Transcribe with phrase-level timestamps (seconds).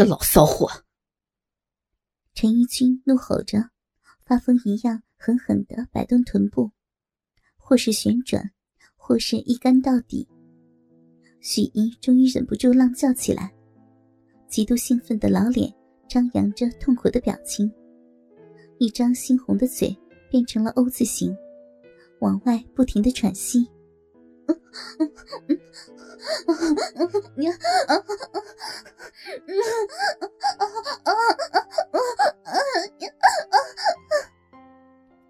[0.00, 0.66] 个老骚货！
[2.32, 3.68] 陈一军怒吼着，
[4.24, 6.70] 发疯一样狠狠的摆动臀部，
[7.58, 8.50] 或是旋转，
[8.96, 10.26] 或是一干到底。
[11.42, 13.52] 许怡终于忍不住浪叫起来，
[14.48, 15.70] 极度兴奋的老脸
[16.08, 17.70] 张扬着痛苦的表情，
[18.78, 19.94] 一张猩红的嘴
[20.30, 21.36] 变成了 O 字形，
[22.20, 23.68] 往外不停的喘息。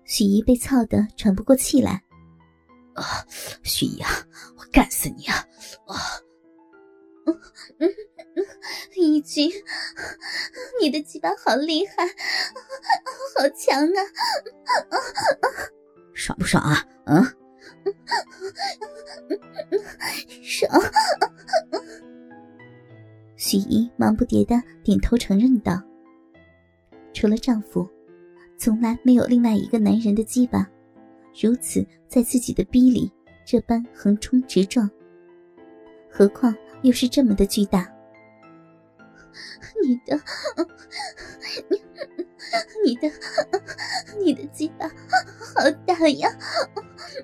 [0.05, 2.03] 许姨被操得喘不过气来。
[2.95, 3.25] 啊，
[3.63, 4.11] 许姨啊，
[4.57, 5.37] 我干死你啊！
[5.87, 5.97] 啊，
[8.97, 9.49] 一军，
[10.81, 12.07] 你的鸡巴好厉害，
[13.39, 14.03] 好强啊！
[16.13, 16.85] 爽不爽啊？
[17.07, 17.25] 嗯。
[20.43, 20.71] 爽！
[23.37, 25.81] 许怡忙不迭的点头承认道
[27.15, 27.89] ：“除了丈夫，
[28.59, 30.69] 从来没有另外一个男人的鸡巴
[31.41, 33.11] 如此在自己的逼里
[33.47, 34.91] 这般横冲直撞，
[36.11, 37.91] 何况又是这么的巨大。
[39.83, 40.21] 你的，
[41.71, 41.81] 你，
[42.85, 43.11] 你的，
[44.19, 46.29] 你的鸡巴好大呀！”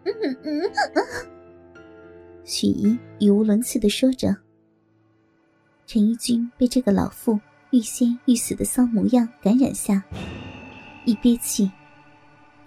[2.47, 4.35] 许怡语无伦次的说着。
[5.85, 7.39] 陈一军被这个老妇
[7.71, 10.03] 欲仙欲死的骚模样感染下，
[11.05, 11.69] 一憋气，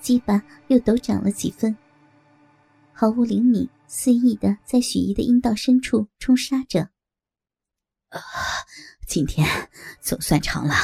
[0.01, 1.75] 鸡巴又陡长了几分，
[2.91, 6.81] 毫无灵敏、肆意的在许怡的阴道深处冲杀着。
[8.09, 8.19] 啊，
[9.07, 9.47] 今天
[10.01, 10.75] 总算尝了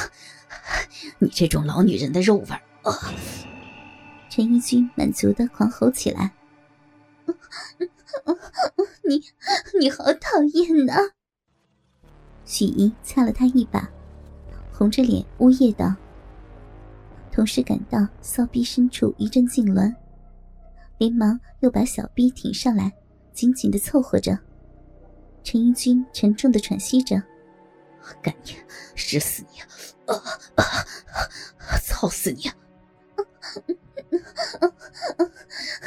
[1.19, 2.95] 你这种老女人的肉味儿啊！
[4.29, 6.31] 陈一军满足的狂吼起来
[9.03, 9.21] ：“你，
[9.79, 10.93] 你好讨厌呐！”
[12.45, 13.89] 许姨掐了他一把，
[14.71, 15.93] 红着脸呜咽道，
[17.31, 19.93] 同时感到骚逼深处一阵痉挛，
[20.97, 22.93] 连忙又把小逼挺上来，
[23.33, 24.37] 紧紧的凑合着。
[25.43, 27.21] 陈一军沉重的喘息着
[28.21, 28.55] ：“干你，
[28.95, 29.59] 使死你！
[30.11, 30.15] 啊
[30.55, 30.63] 啊，
[31.83, 32.49] 操死你！”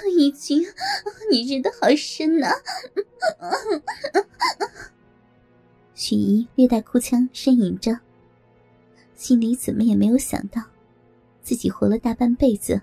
[0.07, 0.63] 已经，
[1.31, 2.49] 你日的好深呐！
[5.95, 7.99] 许怡略带哭腔呻吟着，
[9.15, 10.63] 心里怎么也没有想到，
[11.43, 12.81] 自己活了大半辈子，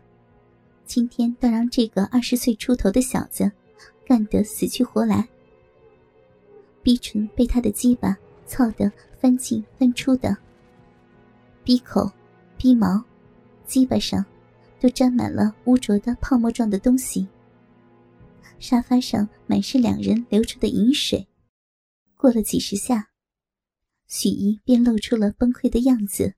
[0.86, 3.52] 今天倒让这个二十岁出头的小子
[4.06, 5.28] 干得死去活来。
[6.84, 10.36] 逼唇被他的鸡巴操得翻进翻出的，
[11.64, 12.12] 逼口、
[12.58, 13.04] 逼毛、
[13.66, 14.24] 鸡巴上。
[14.86, 17.28] 都沾满了污浊的泡沫状的东西。
[18.60, 21.28] 沙发上满是两人流出的饮水。
[22.14, 23.10] 过了几十下，
[24.08, 26.36] 许怡便露出了崩溃的样子。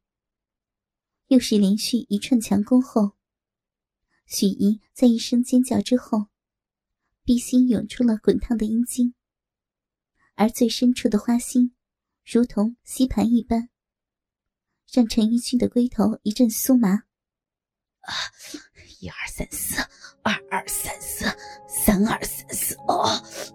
[1.28, 3.18] 又是连续一串强攻后，
[4.26, 6.28] 许怡在一声尖叫之后，
[7.26, 9.14] 逼心涌出了滚烫的阴茎，
[10.36, 11.74] 而最深处的花心，
[12.26, 13.68] 如同吸盘一般，
[14.90, 17.07] 让陈奕迅的龟头一阵酥麻。
[19.00, 19.82] 一二三四，
[20.24, 21.26] 二二三四，
[21.68, 23.04] 三二三四，哦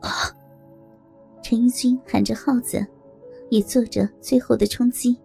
[0.01, 0.31] 啊！
[1.43, 2.87] 陈一军喊着号子，
[3.51, 5.21] 也做着最后的冲击。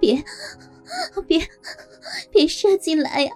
[0.00, 0.24] 别，
[1.26, 1.46] 别，
[2.30, 3.32] 别射进来呀！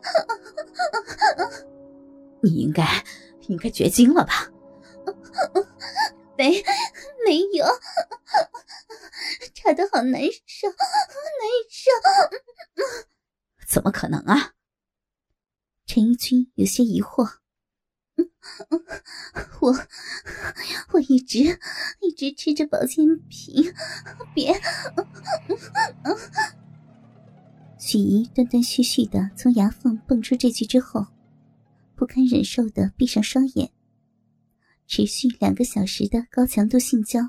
[2.42, 3.04] 你应该，
[3.48, 4.50] 应该绝经了吧？
[6.36, 6.64] 没，
[7.24, 7.66] 没有，
[9.54, 10.76] 插的好难受，难
[11.68, 11.90] 受。
[13.68, 14.52] 怎么可能啊？
[15.86, 17.28] 陈一军有些疑惑
[19.60, 19.74] ：“我
[20.92, 21.38] 我一直
[22.00, 23.72] 一直吃着保健品，
[24.34, 24.52] 别。”
[27.78, 31.06] 许怡断断续续的从牙缝蹦出这句之后，
[31.94, 33.70] 不堪忍受的闭上双眼。
[34.86, 37.20] 持续两个小时的高强度性交，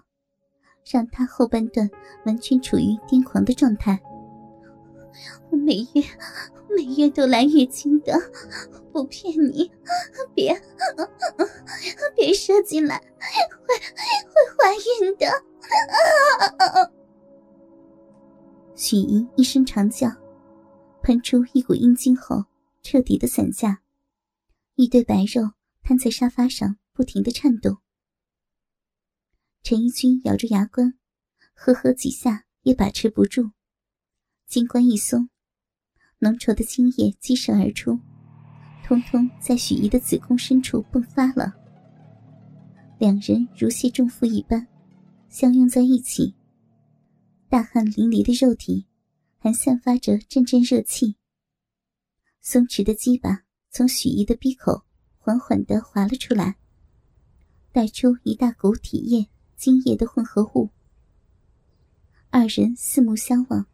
[0.90, 1.90] 让他后半段
[2.26, 4.02] 完全处于癫狂的状态。
[5.52, 6.04] 我每月。
[6.76, 8.20] 每月都来月经的，
[8.92, 9.72] 不骗你，
[10.34, 10.62] 别
[12.14, 13.78] 别射进来，会
[14.28, 15.26] 会怀孕的。
[18.76, 20.12] 许莹一声长叫，
[21.02, 22.44] 喷出一股阴茎后，
[22.84, 23.82] 彻底的散架，
[24.76, 27.78] 一堆白肉瘫在沙发上，不停的颤动。
[29.64, 30.96] 陈一军咬着牙关，
[31.54, 33.52] 呵呵几下也把持不住，
[34.48, 35.30] 金冠一松。
[36.20, 38.00] 浓稠的精液激射而出，
[38.84, 41.54] 通通在许怡的子宫深处迸发了。
[42.98, 44.66] 两人如释重负一般，
[45.28, 46.34] 相拥在一起。
[47.50, 48.86] 大汗淋漓的肉体
[49.38, 51.16] 还散发着阵阵热气。
[52.42, 54.84] 松弛的鸡巴从许怡的鼻口
[55.18, 56.56] 缓缓地滑了出来，
[57.72, 59.28] 带出一大股体液、
[59.58, 60.70] 精液的混合物。
[62.30, 63.68] 二人四目相望，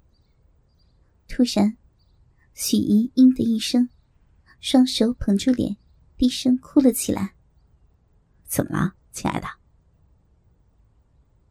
[1.34, 1.78] 突然，
[2.54, 3.88] 许怡“嘤”的一声，
[4.60, 5.78] 双手捧住脸，
[6.18, 7.36] 低声哭了起来。
[8.44, 9.48] 怎么了，亲爱的？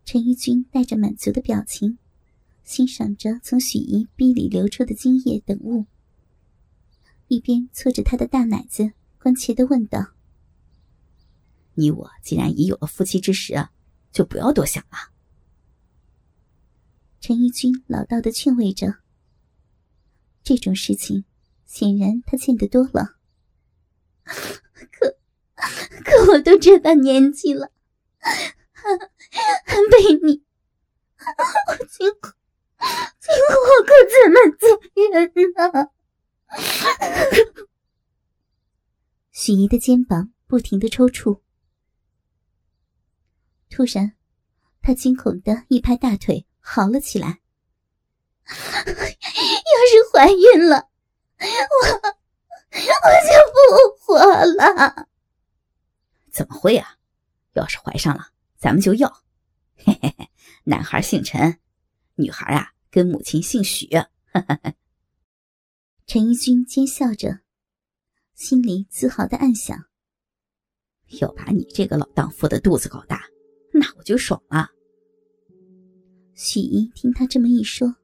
[0.05, 1.97] 陈一军带着满足的表情，
[2.63, 5.87] 欣赏着从许怡逼里流出的精液等物，
[7.29, 10.13] 一边搓着她的大奶子，关切的问道
[11.73, 13.67] ：“你我既然已有了夫妻之实，
[14.13, 15.11] 就不要多想了。”
[17.19, 18.97] 陈一军老道的劝慰着
[20.51, 21.25] ：“这种事情，
[21.65, 23.15] 显然他见得多了。
[24.25, 25.17] 可，
[25.55, 27.71] 可我都这般年纪了。”
[28.19, 30.43] 还被你，
[31.69, 32.35] 我今后
[33.21, 34.67] 今后我可怎么做
[35.13, 35.89] 人呢？
[39.31, 41.43] 许姨的肩膀不停的抽搐，
[43.69, 44.17] 突然，
[44.83, 47.39] 她惊恐的一拍大腿，嚎了起来
[49.91, 50.89] ：“是怀孕了，
[51.39, 51.47] 我
[51.97, 53.59] 我就不
[53.99, 55.09] 活了！”
[56.31, 56.97] 怎么会啊？
[57.55, 58.29] 要是怀上了？
[58.57, 59.09] 咱们就要，
[59.75, 60.31] 嘿嘿嘿，
[60.65, 61.59] 男孩姓陈，
[62.15, 63.89] 女孩啊跟母亲姓许。
[66.07, 67.41] 陈一军奸笑着，
[68.35, 69.87] 心里自豪的暗想：
[71.21, 73.25] 要把你这个老荡妇的肚子搞大，
[73.73, 74.71] 那我就爽了。
[76.35, 77.97] 许姨听他这么一说，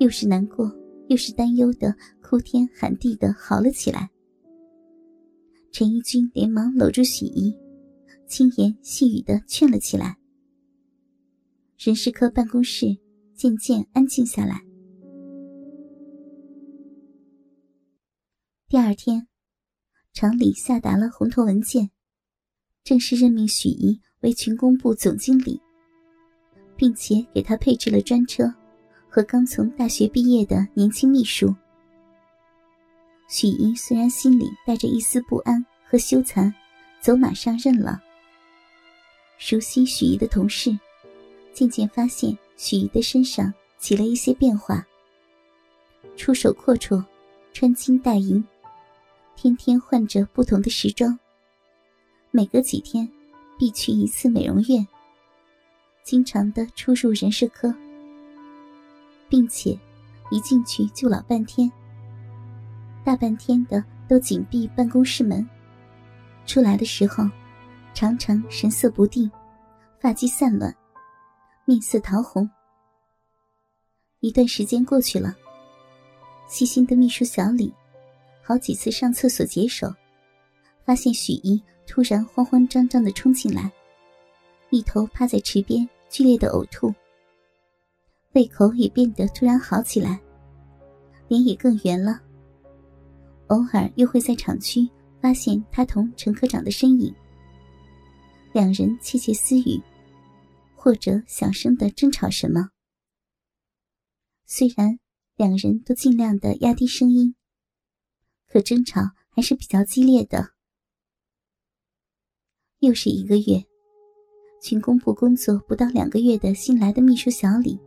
[0.00, 0.68] 又是难过
[1.08, 4.08] 又是担忧的，哭天喊地的嚎了起来。
[5.72, 7.54] 陈一军连忙搂住许一。
[8.26, 10.18] 轻言细语的劝了起来。
[11.78, 12.94] 人事科办公室
[13.34, 14.62] 渐渐安静下来。
[18.68, 19.26] 第二天，
[20.12, 21.90] 厂里下达了红头文件，
[22.84, 25.58] 正式任命许怡为群工部总经理，
[26.76, 28.44] 并且给他配置了专车
[29.08, 31.54] 和刚从大学毕业的年轻秘书。
[33.28, 36.52] 许怡虽然心里带着一丝不安和羞惭，
[37.00, 38.00] 走马上任了。
[39.38, 40.78] 熟悉许怡的同事，
[41.52, 44.86] 渐渐发现许怡的身上起了一些变化。
[46.16, 47.04] 出手阔绰，
[47.52, 48.44] 穿金戴银，
[49.36, 51.18] 天天换着不同的时装。
[52.30, 53.08] 每隔几天，
[53.58, 54.86] 必去一次美容院。
[56.02, 57.72] 经常的出入人事科，
[59.28, 59.78] 并且
[60.30, 61.70] 一进去就老半天，
[63.04, 65.48] 大半天的都紧闭办公室门。
[66.46, 67.28] 出来的时候。
[67.94, 69.28] 常常神色不定，
[69.98, 70.72] 发髻散乱，
[71.64, 72.48] 面色桃红。
[74.20, 75.34] 一段时间过去了，
[76.46, 77.74] 细心的秘书小李
[78.40, 79.92] 好几次上厕所解手，
[80.84, 83.68] 发现许一突然慌慌张张的冲进来，
[84.70, 86.94] 一头趴在池边剧烈的呕吐，
[88.34, 90.20] 胃口也变得突然好起来，
[91.28, 92.20] 脸也更圆了。
[93.48, 94.88] 偶尔又会在厂区
[95.20, 97.14] 发现他同陈科长的身影。
[98.52, 99.80] 两人窃窃私语，
[100.74, 102.70] 或者小声的争吵什么。
[104.46, 104.98] 虽然
[105.36, 107.34] 两人都尽量的压低声音，
[108.46, 110.50] 可争吵还是比较激烈的。
[112.80, 113.64] 又是一个月，
[114.62, 117.78] 群工部工作不到两个月的新来的秘书小李，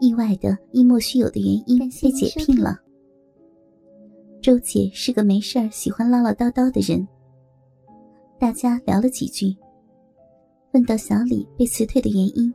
[0.00, 2.80] 意外的因莫须有的原因被解聘了。
[4.40, 7.06] 周姐是个没事儿喜欢唠唠叨叨的人。
[8.38, 9.54] 大家聊了几句，
[10.72, 12.52] 问到小李被辞退的原因。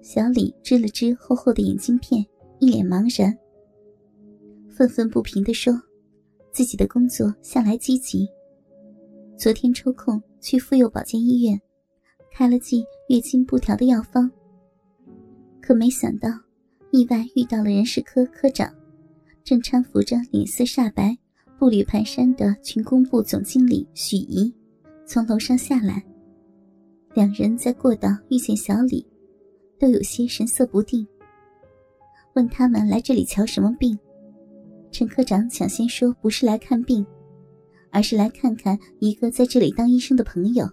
[0.00, 2.24] 小李支了支厚厚的眼镜片，
[2.60, 3.36] 一脸茫然，
[4.68, 5.74] 愤愤不平地说
[6.54, 8.28] ：“自己的工作向来积极，
[9.36, 11.60] 昨天抽空去妇幼保健医院，
[12.30, 14.30] 开了剂月经不调的药方。
[15.68, 16.30] 可没想到，
[16.92, 18.72] 意外遇到了人事科科长，
[19.44, 21.14] 正搀扶着脸色煞白、
[21.58, 24.50] 步履蹒跚的群工部总经理许怡。”
[25.04, 26.02] 从楼上下来，
[27.12, 29.06] 两人在过道遇见小李，
[29.78, 31.06] 都有些神色不定。
[32.32, 33.98] 问他们来这里瞧什么病，
[34.90, 37.06] 陈科长抢先说不是来看病，
[37.90, 40.66] 而是来看看一个在这里当医生的朋友。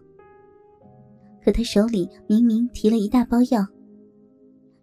[1.44, 3.68] 可他手里明明提了一大包药，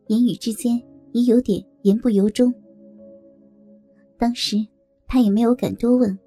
[0.09, 0.83] 言语之间
[1.13, 2.53] 也有点言不由衷。
[4.19, 4.57] 当时
[5.07, 6.19] 他也没有敢多问。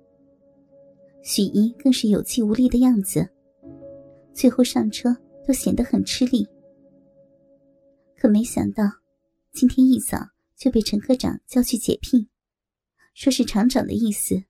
[1.24, 3.28] 许怡更是有气无力的样子，
[4.34, 5.16] 最后上车
[5.48, 6.48] 都显得很吃力。
[8.16, 8.84] 可没想到，
[9.52, 10.18] 今天一早
[10.56, 12.28] 就被陈科长叫去解聘，
[13.14, 14.44] 说是厂长的意思。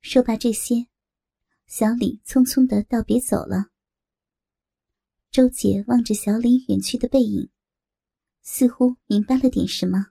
[0.00, 0.86] 说罢这些，
[1.66, 3.66] 小李匆匆的道别走了。
[5.30, 7.48] 周姐望着小李远去的背影，
[8.42, 10.06] 似乎明白了点什么。